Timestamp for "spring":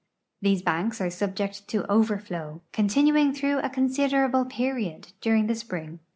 5.53-5.99